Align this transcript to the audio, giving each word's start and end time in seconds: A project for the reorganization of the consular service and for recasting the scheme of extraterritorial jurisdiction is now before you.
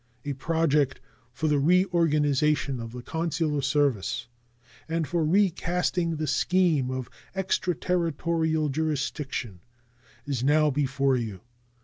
A 0.25 0.33
project 0.33 0.99
for 1.31 1.47
the 1.47 1.59
reorganization 1.59 2.79
of 2.79 2.91
the 2.91 3.03
consular 3.03 3.61
service 3.61 4.25
and 4.89 5.07
for 5.07 5.23
recasting 5.23 6.15
the 6.15 6.25
scheme 6.25 6.89
of 6.89 7.07
extraterritorial 7.35 8.69
jurisdiction 8.69 9.59
is 10.25 10.43
now 10.43 10.71
before 10.71 11.17
you. 11.17 11.41